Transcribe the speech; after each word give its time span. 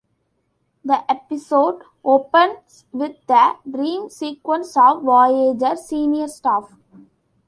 The 0.83 1.03
episode 1.11 1.83
opens 2.03 2.85
with 2.91 3.17
the 3.27 3.57
dream 3.69 4.09
sequences 4.09 4.75
of 4.75 5.03
"Voyager" 5.03 5.75
senior 5.75 6.27
staff. 6.27 6.73